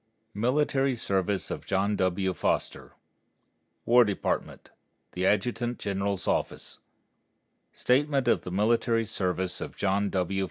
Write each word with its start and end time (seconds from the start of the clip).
MILITARY 0.33 0.95
SERVICE 0.95 1.51
OF 1.51 1.63
JOHN 1.63 1.95
W. 1.97 2.33
FOSTER 2.33 2.93
WAR 3.85 4.03
DEPARTMENT 4.03 4.71
THE 5.11 5.25
ADJUTANT 5.27 5.77
GENERAL'S 5.77 6.27
OFFICE 6.27 6.79
STATEMENT 7.73 8.27
OF 8.27 8.41
THE 8.41 8.49
MILITARY 8.51 9.05
SERVICE 9.05 9.61
OF 9.61 9.75
JOHN 9.77 10.09
W. 10.09 10.39